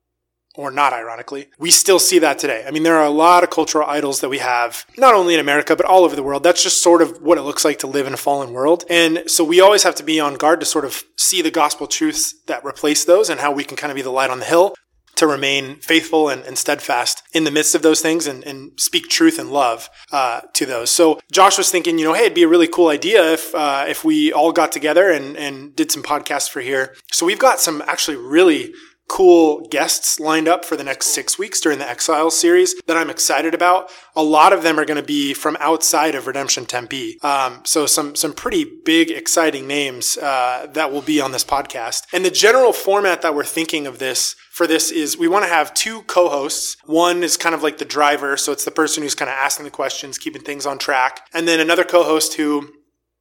or 0.56 0.70
not 0.70 0.92
ironically, 0.92 1.48
we 1.58 1.70
still 1.70 1.98
see 1.98 2.18
that 2.20 2.38
today. 2.38 2.64
I 2.66 2.70
mean, 2.70 2.84
there 2.84 2.96
are 2.96 3.04
a 3.04 3.10
lot 3.10 3.42
of 3.42 3.50
cultural 3.50 3.88
idols 3.88 4.20
that 4.20 4.28
we 4.28 4.38
have, 4.38 4.86
not 4.96 5.14
only 5.14 5.34
in 5.34 5.40
America, 5.40 5.74
but 5.74 5.86
all 5.86 6.04
over 6.04 6.14
the 6.14 6.22
world. 6.22 6.42
That's 6.42 6.62
just 6.62 6.82
sort 6.82 7.02
of 7.02 7.20
what 7.20 7.38
it 7.38 7.42
looks 7.42 7.64
like 7.64 7.80
to 7.80 7.86
live 7.86 8.06
in 8.06 8.14
a 8.14 8.18
fallen 8.18 8.52
world. 8.52 8.84
And 8.88 9.24
so 9.26 9.42
we 9.42 9.60
always 9.60 9.82
have 9.82 9.96
to 9.96 10.04
be 10.04 10.20
on 10.20 10.34
guard 10.34 10.60
to 10.60 10.66
sort 10.66 10.84
of 10.84 11.04
see 11.16 11.42
the 11.42 11.50
gospel 11.50 11.86
truths 11.86 12.34
that 12.46 12.64
replace 12.64 13.04
those 13.04 13.28
and 13.28 13.40
how 13.40 13.52
we 13.52 13.64
can 13.64 13.76
kind 13.76 13.90
of 13.90 13.96
be 13.96 14.02
the 14.02 14.10
light 14.10 14.30
on 14.30 14.38
the 14.38 14.44
hill 14.44 14.74
to 15.16 15.26
remain 15.26 15.76
faithful 15.76 16.28
and, 16.28 16.42
and 16.44 16.58
steadfast 16.58 17.22
in 17.32 17.44
the 17.44 17.50
midst 17.50 17.74
of 17.74 17.82
those 17.82 18.00
things 18.00 18.26
and, 18.26 18.44
and 18.44 18.72
speak 18.80 19.08
truth 19.08 19.38
and 19.38 19.50
love 19.50 19.88
uh, 20.12 20.40
to 20.52 20.66
those. 20.66 20.90
So 20.90 21.20
Josh 21.30 21.56
was 21.56 21.70
thinking, 21.70 21.98
you 21.98 22.04
know, 22.04 22.14
hey, 22.14 22.22
it'd 22.24 22.34
be 22.34 22.42
a 22.42 22.48
really 22.48 22.66
cool 22.66 22.88
idea 22.88 23.32
if 23.32 23.54
uh, 23.54 23.84
if 23.88 24.04
we 24.04 24.32
all 24.32 24.52
got 24.52 24.72
together 24.72 25.10
and, 25.10 25.36
and 25.36 25.74
did 25.76 25.92
some 25.92 26.02
podcasts 26.02 26.50
for 26.50 26.60
here. 26.60 26.96
So 27.12 27.26
we've 27.26 27.38
got 27.38 27.60
some 27.60 27.82
actually 27.86 28.16
really 28.16 28.72
cool 29.08 29.60
guests 29.68 30.18
lined 30.18 30.48
up 30.48 30.64
for 30.64 30.76
the 30.76 30.84
next 30.84 31.08
six 31.08 31.38
weeks 31.38 31.60
during 31.60 31.78
the 31.78 31.88
Exile 31.88 32.30
series 32.30 32.74
that 32.86 32.96
I'm 32.96 33.10
excited 33.10 33.54
about. 33.54 33.90
A 34.16 34.22
lot 34.22 34.52
of 34.52 34.62
them 34.62 34.78
are 34.78 34.84
going 34.84 35.00
to 35.00 35.06
be 35.06 35.34
from 35.34 35.56
outside 35.60 36.14
of 36.14 36.26
Redemption 36.26 36.66
Tempe. 36.66 37.18
Um, 37.22 37.60
so 37.64 37.86
some 37.86 38.16
some 38.16 38.32
pretty 38.32 38.64
big, 38.84 39.10
exciting 39.10 39.66
names 39.66 40.16
uh, 40.16 40.66
that 40.72 40.90
will 40.90 41.02
be 41.02 41.20
on 41.20 41.32
this 41.32 41.44
podcast. 41.44 42.04
And 42.12 42.24
the 42.24 42.30
general 42.30 42.72
format 42.72 43.22
that 43.22 43.34
we're 43.34 43.44
thinking 43.44 43.86
of 43.86 43.98
this 43.98 44.36
for 44.50 44.66
this 44.66 44.90
is 44.90 45.18
we 45.18 45.28
want 45.28 45.44
to 45.44 45.50
have 45.50 45.74
two 45.74 46.02
co-hosts. 46.02 46.76
One 46.84 47.22
is 47.22 47.36
kind 47.36 47.54
of 47.54 47.62
like 47.62 47.78
the 47.78 47.84
driver, 47.84 48.36
so 48.36 48.52
it's 48.52 48.64
the 48.64 48.70
person 48.70 49.02
who's 49.02 49.14
kind 49.14 49.28
of 49.28 49.36
asking 49.36 49.64
the 49.64 49.70
questions, 49.70 50.18
keeping 50.18 50.42
things 50.42 50.66
on 50.66 50.78
track, 50.78 51.26
and 51.32 51.46
then 51.46 51.60
another 51.60 51.84
co-host 51.84 52.34
who 52.34 52.72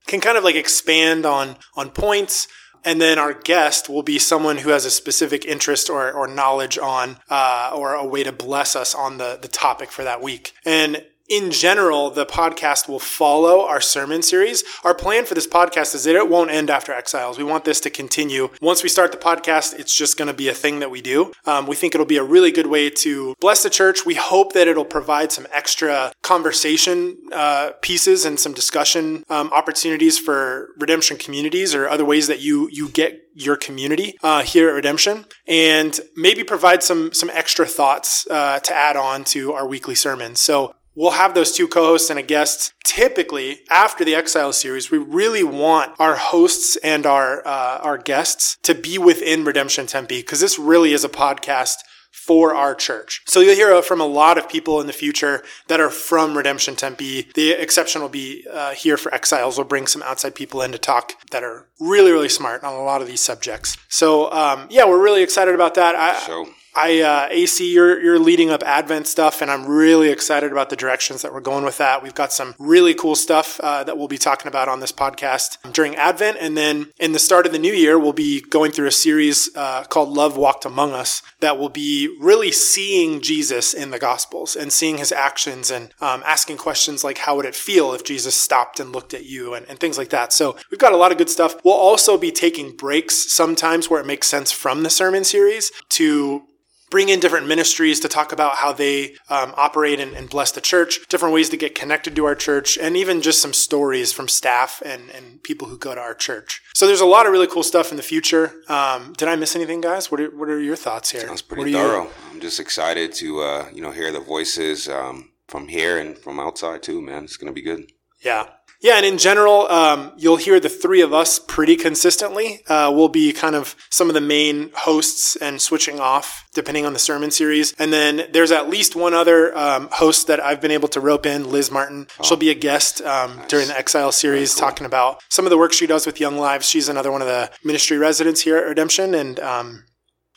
can 0.07 0.21
kind 0.21 0.37
of 0.37 0.43
like 0.43 0.55
expand 0.55 1.25
on 1.25 1.57
on 1.75 1.89
points 1.89 2.47
and 2.85 3.01
then 3.01 3.17
our 3.17 3.33
guest 3.33 3.89
will 3.89 4.03
be 4.03 4.19
someone 4.19 4.57
who 4.57 4.69
has 4.69 4.85
a 4.85 4.91
specific 4.91 5.45
interest 5.45 5.89
or, 5.89 6.11
or 6.11 6.27
knowledge 6.27 6.77
on, 6.77 7.17
uh, 7.29 7.71
or 7.75 7.93
a 7.93 8.05
way 8.05 8.23
to 8.23 8.31
bless 8.31 8.75
us 8.75 8.93
on 8.93 9.17
the, 9.17 9.39
the 9.41 9.47
topic 9.47 9.91
for 9.91 10.03
that 10.03 10.21
week. 10.21 10.53
And 10.65 11.03
in 11.33 11.49
general, 11.49 12.11
the 12.11 12.27
podcast 12.27 12.87
will 12.87 12.99
follow 12.99 13.65
our 13.65 13.81
sermon 13.81 14.21
series. 14.21 14.63
Our 14.83 14.93
plan 14.93 15.25
for 15.25 15.33
this 15.33 15.47
podcast 15.47 15.95
is 15.95 16.03
that 16.03 16.15
it 16.15 16.29
won't 16.29 16.51
end 16.51 16.69
after 16.69 16.93
Exiles. 16.93 17.39
We 17.39 17.43
want 17.43 17.65
this 17.65 17.79
to 17.81 17.89
continue. 17.89 18.49
Once 18.61 18.83
we 18.83 18.89
start 18.89 19.11
the 19.11 19.17
podcast, 19.17 19.79
it's 19.79 19.95
just 19.95 20.15
going 20.15 20.27
to 20.27 20.33
be 20.33 20.47
a 20.47 20.53
thing 20.53 20.79
that 20.79 20.91
we 20.91 21.01
do. 21.01 21.31
Um, 21.47 21.65
we 21.65 21.75
think 21.75 21.95
it'll 21.95 22.05
be 22.05 22.17
a 22.17 22.23
really 22.23 22.51
good 22.51 22.67
way 22.67 22.91
to 22.91 23.33
bless 23.39 23.63
the 23.63 23.71
church. 23.71 24.05
We 24.05 24.13
hope 24.13 24.53
that 24.53 24.67
it'll 24.67 24.85
provide 24.85 25.31
some 25.31 25.47
extra 25.51 26.13
conversation 26.21 27.17
uh, 27.31 27.71
pieces 27.81 28.25
and 28.25 28.39
some 28.39 28.53
discussion 28.53 29.23
um, 29.27 29.49
opportunities 29.51 30.19
for 30.19 30.69
redemption 30.77 31.17
communities 31.17 31.73
or 31.73 31.89
other 31.89 32.05
ways 32.05 32.27
that 32.27 32.41
you 32.41 32.69
you 32.71 32.89
get 32.89 33.23
your 33.33 33.55
community 33.55 34.15
uh, 34.21 34.43
here 34.43 34.69
at 34.69 34.73
Redemption, 34.73 35.25
and 35.47 35.99
maybe 36.15 36.43
provide 36.43 36.83
some 36.83 37.11
some 37.11 37.31
extra 37.31 37.65
thoughts 37.65 38.27
uh, 38.29 38.59
to 38.59 38.75
add 38.75 38.95
on 38.95 39.23
to 39.23 39.53
our 39.53 39.67
weekly 39.67 39.95
sermons. 39.95 40.39
So 40.39 40.75
We'll 40.95 41.11
have 41.11 41.33
those 41.33 41.51
two 41.51 41.67
co-hosts 41.67 42.09
and 42.09 42.19
a 42.19 42.23
guest. 42.23 42.73
Typically, 42.85 43.61
after 43.69 44.05
the 44.05 44.15
Exile 44.15 44.53
series, 44.53 44.91
we 44.91 44.99
really 44.99 45.43
want 45.43 45.93
our 45.99 46.15
hosts 46.15 46.75
and 46.77 47.05
our 47.05 47.45
uh, 47.47 47.79
our 47.81 47.97
guests 47.97 48.57
to 48.63 48.75
be 48.75 48.97
within 48.97 49.43
Redemption 49.43 49.87
Tempe 49.87 50.19
because 50.19 50.39
this 50.39 50.59
really 50.59 50.93
is 50.93 51.03
a 51.03 51.09
podcast 51.09 51.77
for 52.11 52.53
our 52.53 52.75
church. 52.75 53.21
So 53.25 53.39
you'll 53.39 53.55
hear 53.55 53.81
from 53.81 53.99
a 53.99 54.05
lot 54.05 54.37
of 54.37 54.47
people 54.47 54.79
in 54.79 54.87
the 54.87 54.93
future 54.93 55.43
that 55.67 55.79
are 55.79 55.89
from 55.89 56.37
Redemption 56.37 56.75
Tempe. 56.75 57.27
The 57.33 57.51
exception 57.51 58.01
will 58.01 58.09
be 58.09 58.45
uh, 58.49 58.73
here 58.75 58.97
for 58.97 59.13
Exiles. 59.13 59.57
We'll 59.57 59.67
bring 59.67 59.87
some 59.87 60.03
outside 60.03 60.35
people 60.35 60.61
in 60.61 60.71
to 60.71 60.77
talk 60.77 61.13
that 61.31 61.43
are 61.43 61.67
really, 61.79 62.11
really 62.11 62.29
smart 62.29 62.63
on 62.63 62.73
a 62.73 62.83
lot 62.83 63.01
of 63.01 63.07
these 63.07 63.19
subjects. 63.19 63.77
So 63.89 64.31
um, 64.31 64.67
yeah, 64.69 64.85
we're 64.85 65.03
really 65.03 65.23
excited 65.23 65.55
about 65.55 65.73
that. 65.73 65.95
I, 65.95 66.19
So 66.19 66.47
I 66.75 67.01
uh, 67.01 67.27
AC, 67.29 67.71
you're 67.71 68.01
you're 68.01 68.19
leading 68.19 68.49
up 68.49 68.63
Advent 68.63 69.05
stuff, 69.05 69.41
and 69.41 69.51
I'm 69.51 69.65
really 69.65 70.09
excited 70.09 70.51
about 70.51 70.69
the 70.69 70.75
directions 70.75 71.21
that 71.21 71.31
we're 71.31 71.41
going 71.41 71.63
with 71.63 71.77
that. 71.77 72.01
We've 72.01 72.15
got 72.15 72.33
some 72.33 72.55
really 72.57 72.95
cool 72.95 73.15
stuff 73.15 73.59
uh, 73.59 73.83
that 73.83 73.97
we'll 73.97 74.07
be 74.07 74.17
talking 74.17 74.47
about 74.47 74.67
on 74.67 74.79
this 74.79 74.91
podcast 74.91 75.57
during 75.71 75.95
Advent, 75.95 76.37
and 76.39 76.57
then 76.57 76.91
in 76.99 77.11
the 77.11 77.19
start 77.19 77.45
of 77.45 77.51
the 77.51 77.59
new 77.59 77.73
year, 77.73 77.99
we'll 77.99 78.13
be 78.13 78.41
going 78.41 78.71
through 78.71 78.87
a 78.87 78.91
series 78.91 79.49
uh, 79.55 79.83
called 79.83 80.09
"Love 80.09 80.35
Walked 80.35 80.65
Among 80.65 80.93
Us" 80.93 81.21
that 81.41 81.59
will 81.59 81.69
be 81.69 82.15
really 82.19 82.51
seeing 82.51 83.21
Jesus 83.21 83.73
in 83.73 83.91
the 83.91 83.99
Gospels 83.99 84.55
and 84.55 84.73
seeing 84.73 84.97
His 84.97 85.11
actions 85.11 85.69
and 85.69 85.93
um, 86.01 86.23
asking 86.25 86.57
questions 86.57 87.03
like, 87.03 87.19
"How 87.19 87.35
would 87.35 87.45
it 87.45 87.55
feel 87.55 87.93
if 87.93 88.03
Jesus 88.03 88.35
stopped 88.35 88.79
and 88.79 88.91
looked 88.91 89.13
at 89.13 89.25
you?" 89.25 89.53
and, 89.53 89.67
and 89.69 89.79
things 89.79 89.99
like 89.99 90.09
that. 90.09 90.33
So 90.33 90.57
we've 90.71 90.79
got 90.79 90.93
a 90.93 90.97
lot 90.97 91.11
of 91.11 91.19
good 91.19 91.29
stuff. 91.29 91.55
We'll 91.63 91.75
also 91.75 92.17
be 92.17 92.31
taking 92.31 92.75
breaks 92.75 93.31
sometimes 93.31 93.91
where 93.91 94.01
it 94.01 94.07
makes 94.07 94.25
sense 94.25 94.51
from 94.51 94.81
the 94.81 94.89
sermon 94.89 95.23
series 95.23 95.71
to 95.89 96.47
bring 96.93 97.09
in 97.09 97.19
different 97.19 97.47
ministries 97.47 97.99
to 97.99 98.07
talk 98.07 98.31
about 98.31 98.57
how 98.57 98.71
they 98.71 99.15
um, 99.27 99.51
operate 99.57 99.99
and, 99.99 100.13
and, 100.13 100.29
bless 100.29 100.51
the 100.51 100.61
church, 100.61 100.99
different 101.09 101.33
ways 101.33 101.49
to 101.49 101.57
get 101.57 101.73
connected 101.73 102.15
to 102.15 102.23
our 102.23 102.35
church, 102.35 102.77
and 102.77 102.95
even 102.95 103.19
just 103.19 103.41
some 103.41 103.51
stories 103.51 104.13
from 104.13 104.27
staff 104.27 104.79
and, 104.85 105.09
and 105.09 105.41
people 105.41 105.67
who 105.67 105.75
go 105.75 105.95
to 105.95 105.99
our 105.99 106.13
church. 106.13 106.61
So 106.75 106.85
there's 106.85 107.01
a 107.01 107.07
lot 107.07 107.25
of 107.25 107.31
really 107.31 107.47
cool 107.47 107.63
stuff 107.63 107.89
in 107.89 107.97
the 107.97 108.03
future. 108.03 108.53
Um, 108.69 109.13
did 109.17 109.27
I 109.27 109.35
miss 109.35 109.55
anything, 109.55 109.81
guys? 109.81 110.11
What 110.11 110.21
are, 110.21 110.29
what 110.37 110.49
are 110.49 110.59
your 110.59 110.75
thoughts 110.75 111.09
here? 111.09 111.21
Sounds 111.21 111.41
pretty 111.41 111.73
thorough. 111.73 112.03
You? 112.03 112.09
I'm 112.31 112.39
just 112.39 112.59
excited 112.59 113.11
to 113.13 113.41
uh, 113.41 113.69
you 113.73 113.81
know 113.81 113.89
hear 113.89 114.11
the 114.11 114.19
voices 114.19 114.87
um, 114.87 115.31
from 115.47 115.69
here 115.69 115.97
and 115.97 116.15
from 116.15 116.39
outside 116.39 116.83
too, 116.83 117.01
man. 117.01 117.23
It's 117.23 117.37
gonna 117.37 117.53
be 117.53 117.63
good. 117.63 117.91
Yeah. 118.23 118.49
Yeah, 118.83 118.97
and 118.97 119.05
in 119.05 119.17
general, 119.17 119.65
um, 119.71 120.11
you'll 120.17 120.35
hear 120.35 120.59
the 120.59 120.67
three 120.67 120.99
of 120.99 121.13
us 121.13 121.39
pretty 121.39 121.77
consistently. 121.77 122.63
Uh, 122.67 122.91
we'll 122.93 123.07
be 123.07 123.31
kind 123.31 123.55
of 123.55 123.77
some 123.89 124.09
of 124.09 124.13
the 124.13 124.19
main 124.19 124.71
hosts 124.75 125.37
and 125.37 125.61
switching 125.61 126.01
off 126.01 126.43
depending 126.53 126.85
on 126.85 126.91
the 126.91 126.99
sermon 126.99 127.31
series. 127.31 127.73
And 127.79 127.93
then 127.93 128.27
there's 128.33 128.51
at 128.51 128.69
least 128.69 128.93
one 128.93 129.13
other 129.13 129.57
um, 129.57 129.87
host 129.93 130.27
that 130.27 130.43
I've 130.43 130.59
been 130.59 130.69
able 130.69 130.89
to 130.89 130.99
rope 130.99 131.25
in, 131.25 131.49
Liz 131.49 131.71
Martin. 131.71 132.07
Oh. 132.19 132.23
She'll 132.25 132.37
be 132.37 132.49
a 132.49 132.55
guest 132.55 133.01
um, 133.01 133.37
nice. 133.37 133.47
during 133.47 133.67
the 133.69 133.77
Exile 133.77 134.11
series, 134.11 134.53
cool. 134.53 134.67
talking 134.67 134.85
about 134.85 135.21
some 135.29 135.45
of 135.45 135.49
the 135.49 135.57
work 135.57 135.71
she 135.71 135.87
does 135.87 136.05
with 136.05 136.19
Young 136.19 136.37
Lives. 136.37 136.67
She's 136.67 136.89
another 136.89 137.11
one 137.11 137.21
of 137.21 137.27
the 137.27 137.51
ministry 137.63 137.97
residents 137.97 138.41
here 138.41 138.57
at 138.57 138.67
Redemption, 138.67 139.15
and 139.15 139.39
um, 139.39 139.85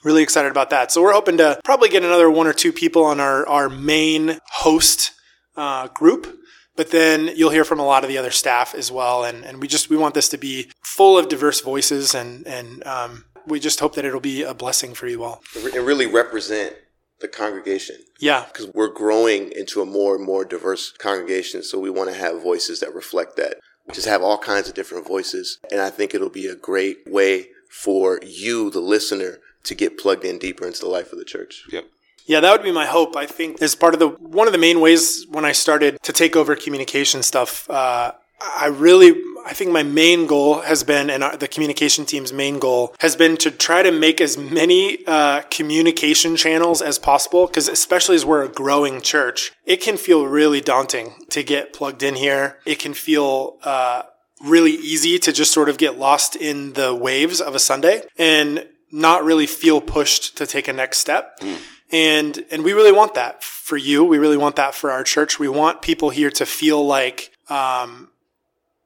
really 0.04 0.22
excited 0.22 0.52
about 0.52 0.70
that. 0.70 0.92
So 0.92 1.02
we're 1.02 1.12
hoping 1.12 1.36
to 1.38 1.60
probably 1.64 1.88
get 1.88 2.04
another 2.04 2.30
one 2.30 2.46
or 2.46 2.52
two 2.52 2.72
people 2.72 3.02
on 3.02 3.18
our 3.18 3.44
our 3.48 3.68
main 3.68 4.38
host 4.52 5.10
uh, 5.56 5.88
group 5.88 6.38
but 6.76 6.90
then 6.90 7.30
you'll 7.35 7.50
hear 7.50 7.64
from 7.64 7.80
a 7.80 7.85
lot 7.85 8.04
of 8.04 8.09
the 8.09 8.18
other 8.18 8.30
staff 8.30 8.75
as 8.75 8.92
well. 8.92 9.25
And, 9.25 9.45
and 9.45 9.61
we 9.61 9.66
just, 9.66 9.90
we 9.90 9.97
want 9.97 10.14
this 10.14 10.28
to 10.30 10.38
be 10.38 10.71
full 10.83 11.18
of 11.18 11.28
diverse 11.28 11.61
voices 11.61 12.14
and, 12.14 12.47
and, 12.47 12.87
um, 12.87 13.25
we 13.47 13.61
just 13.61 13.78
hope 13.80 13.95
that 13.95 14.04
it'll 14.04 14.21
be 14.21 14.42
a 14.42 14.54
blessing 14.54 14.92
for 14.92 15.06
you 15.06 15.23
all. 15.23 15.40
And 15.54 15.87
really 15.87 16.06
represent 16.06 16.75
the 17.21 17.28
congregation. 17.28 17.97
Yeah. 18.18 18.45
Because 18.47 18.68
we're 18.75 18.92
growing 18.92 19.52
into 19.52 19.80
a 19.80 19.87
more 19.87 20.16
and 20.16 20.25
more 20.25 20.45
diverse 20.45 20.92
congregation. 20.92 21.62
So 21.62 21.78
we 21.78 21.90
want 21.90 22.11
to 22.11 22.16
have 22.16 22.42
voices 22.42 22.80
that 22.80 22.95
reflect 22.95 23.37
that. 23.37 23.59
Just 23.92 24.09
have 24.09 24.23
all 24.23 24.38
kinds 24.38 24.68
of 24.68 24.75
different 24.75 25.06
voices. 25.06 25.59
And 25.71 25.80
I 25.80 25.90
think 25.90 26.12
it'll 26.12 26.28
be 26.28 26.49
a 26.49 26.56
great 26.56 26.99
way 27.06 27.50
for 27.71 28.18
you, 28.23 28.71
the 28.71 28.80
listener, 28.80 29.38
to 29.64 29.75
get 29.75 29.99
plugged 29.99 30.25
in 30.25 30.38
deeper 30.38 30.66
into 30.66 30.80
the 30.80 30.88
life 30.88 31.12
of 31.12 31.18
the 31.18 31.25
church. 31.25 31.64
Yep. 31.71 31.87
Yeah, 32.26 32.40
that 32.40 32.52
would 32.52 32.62
be 32.62 32.73
my 32.73 32.87
hope. 32.87 33.16
I 33.16 33.26
think 33.26 33.62
as 33.62 33.75
part 33.75 33.95
of 33.95 34.00
the 34.00 34.09
one 34.09 34.47
of 34.47 34.52
the 34.52 34.59
main 34.59 34.80
ways 34.80 35.26
when 35.30 35.45
I 35.45 35.52
started 35.52 36.02
to 36.02 36.12
take 36.12 36.37
over 36.37 36.56
communication 36.56 37.23
stuff, 37.23 37.71
uh, 37.71 38.12
I 38.40 38.66
really, 38.66 39.14
I 39.47 39.54
think 39.54 39.71
my 39.71 39.83
main 39.83 40.26
goal 40.26 40.61
has 40.61 40.83
been, 40.83 41.09
and 41.09 41.23
the 41.40 41.49
communication 41.49 42.04
team's 42.04 42.33
main 42.33 42.59
goal 42.59 42.95
has 43.00 43.16
been 43.16 43.37
to 43.38 43.50
try 43.50 43.83
to 43.83 43.90
make 43.90 44.21
as 44.21 44.37
many 44.37 45.06
uh, 45.06 45.42
communication 45.50 46.37
channels 46.37 46.83
as 46.83 46.99
possible. 46.99 47.47
Because 47.47 47.68
especially 47.68 48.16
as 48.16 48.26
we're 48.26 48.45
a 48.45 48.49
growing 48.49 49.00
church, 49.00 49.52
it 49.64 49.80
can 49.80 49.97
feel 49.97 50.26
really 50.26 50.61
daunting 50.61 51.14
to 51.30 51.42
get 51.42 51.73
plugged 51.73 52.02
in 52.02 52.16
here. 52.16 52.59
It 52.66 52.78
can 52.78 52.92
feel 52.92 53.56
uh, 53.62 54.02
really 54.45 54.73
easy 54.73 55.18
to 55.21 55.33
just 55.33 55.52
sort 55.52 55.68
of 55.68 55.78
get 55.78 55.99
lost 55.99 56.37
in 56.37 56.75
the 56.75 56.95
waves 56.95 57.40
of 57.40 57.54
a 57.54 57.59
Sunday 57.59 58.02
and 58.18 58.68
not 58.92 59.25
really 59.25 59.47
feel 59.47 59.80
pushed 59.80 60.37
to 60.37 60.47
take 60.47 60.68
a 60.68 60.73
next 60.73 60.99
step. 60.99 61.40
Mm. 61.40 61.59
And, 61.92 62.44
and 62.50 62.64
we 62.64 62.72
really 62.72 62.92
want 62.92 63.14
that 63.14 63.44
for 63.44 63.76
you. 63.76 64.02
We 64.02 64.18
really 64.18 64.36
want 64.36 64.56
that 64.56 64.74
for 64.74 64.90
our 64.90 65.04
church. 65.04 65.38
We 65.38 65.48
want 65.48 65.82
people 65.82 66.10
here 66.10 66.30
to 66.30 66.46
feel 66.46 66.84
like, 66.84 67.30
um, 67.48 68.10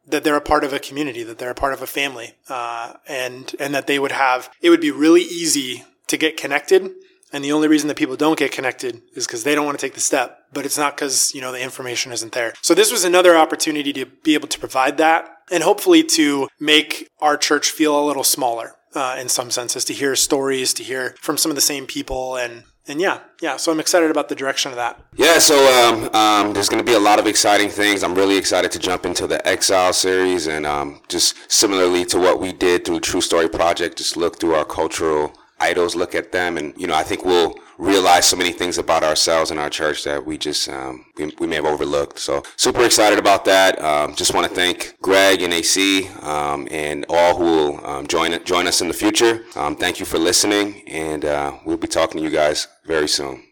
that 0.06 0.24
they're 0.24 0.36
a 0.36 0.40
part 0.40 0.64
of 0.64 0.72
a 0.72 0.78
community, 0.78 1.22
that 1.22 1.38
they're 1.38 1.50
a 1.50 1.54
part 1.54 1.72
of 1.72 1.82
a 1.82 1.86
family, 1.86 2.34
uh, 2.48 2.94
and, 3.06 3.54
and 3.58 3.74
that 3.74 3.86
they 3.86 3.98
would 3.98 4.12
have, 4.12 4.50
it 4.60 4.70
would 4.70 4.80
be 4.80 4.90
really 4.90 5.22
easy 5.22 5.84
to 6.08 6.16
get 6.16 6.36
connected. 6.36 6.90
And 7.32 7.44
the 7.44 7.52
only 7.52 7.68
reason 7.68 7.86
that 7.88 7.96
people 7.96 8.16
don't 8.16 8.38
get 8.38 8.50
connected 8.50 9.02
is 9.14 9.26
because 9.26 9.44
they 9.44 9.54
don't 9.54 9.64
want 9.64 9.78
to 9.78 9.86
take 9.86 9.94
the 9.94 10.00
step, 10.00 10.40
but 10.52 10.66
it's 10.66 10.76
not 10.76 10.96
because, 10.96 11.32
you 11.34 11.40
know, 11.40 11.52
the 11.52 11.62
information 11.62 12.10
isn't 12.10 12.32
there. 12.32 12.54
So 12.60 12.74
this 12.74 12.90
was 12.90 13.04
another 13.04 13.36
opportunity 13.36 13.92
to 13.92 14.06
be 14.06 14.34
able 14.34 14.48
to 14.48 14.58
provide 14.58 14.98
that 14.98 15.30
and 15.50 15.62
hopefully 15.62 16.02
to 16.02 16.48
make 16.58 17.08
our 17.20 17.36
church 17.36 17.70
feel 17.70 17.98
a 17.98 18.04
little 18.04 18.24
smaller. 18.24 18.74
Uh, 18.92 19.16
in 19.20 19.28
some 19.28 19.52
senses, 19.52 19.84
to 19.84 19.92
hear 19.92 20.16
stories, 20.16 20.74
to 20.74 20.82
hear 20.82 21.14
from 21.20 21.36
some 21.36 21.48
of 21.48 21.54
the 21.54 21.60
same 21.60 21.86
people, 21.86 22.34
and 22.34 22.64
and 22.90 23.00
yeah, 23.00 23.20
yeah. 23.40 23.56
So 23.56 23.70
I'm 23.72 23.80
excited 23.80 24.10
about 24.10 24.28
the 24.28 24.34
direction 24.34 24.72
of 24.72 24.76
that. 24.76 25.00
Yeah. 25.16 25.38
So 25.38 25.54
um, 25.54 26.14
um, 26.14 26.52
there's 26.52 26.68
going 26.68 26.84
to 26.84 26.90
be 26.90 26.96
a 26.96 27.00
lot 27.00 27.18
of 27.18 27.26
exciting 27.26 27.70
things. 27.70 28.02
I'm 28.02 28.14
really 28.14 28.36
excited 28.36 28.72
to 28.72 28.78
jump 28.78 29.06
into 29.06 29.26
the 29.26 29.46
Exile 29.46 29.92
series, 29.92 30.46
and 30.46 30.66
um, 30.66 31.00
just 31.08 31.50
similarly 31.50 32.04
to 32.06 32.18
what 32.18 32.40
we 32.40 32.52
did 32.52 32.84
through 32.84 33.00
True 33.00 33.20
Story 33.20 33.48
Project, 33.48 33.98
just 33.98 34.16
look 34.16 34.40
through 34.40 34.54
our 34.54 34.64
cultural 34.64 35.32
idols, 35.60 35.94
look 35.94 36.14
at 36.14 36.32
them, 36.32 36.58
and 36.58 36.74
you 36.76 36.86
know, 36.86 36.94
I 36.94 37.04
think 37.04 37.24
we'll 37.24 37.54
realize 37.80 38.26
so 38.26 38.36
many 38.36 38.52
things 38.52 38.78
about 38.78 39.02
ourselves 39.02 39.50
and 39.50 39.58
our 39.58 39.70
church 39.70 40.04
that 40.04 40.24
we 40.24 40.36
just 40.36 40.68
um, 40.68 41.06
we, 41.16 41.32
we, 41.38 41.46
may 41.46 41.56
have 41.56 41.64
overlooked. 41.64 42.18
So 42.18 42.42
super 42.56 42.84
excited 42.84 43.18
about 43.18 43.44
that. 43.46 43.80
Um, 43.80 44.14
just 44.14 44.34
want 44.34 44.46
to 44.46 44.54
thank 44.54 44.94
Greg 45.00 45.42
and 45.42 45.52
AC 45.52 46.08
um, 46.22 46.68
and 46.70 47.06
all 47.08 47.36
who 47.36 47.44
will 47.44 47.86
um, 47.86 48.06
join 48.06 48.42
join 48.44 48.66
us 48.66 48.80
in 48.82 48.88
the 48.88 48.94
future. 48.94 49.44
Um, 49.56 49.76
thank 49.76 49.98
you 49.98 50.06
for 50.06 50.18
listening, 50.18 50.82
and 50.86 51.24
uh, 51.24 51.56
we'll 51.64 51.78
be 51.78 51.88
talking 51.88 52.18
to 52.18 52.22
you 52.22 52.30
guys 52.30 52.68
very 52.86 53.08
soon. 53.08 53.42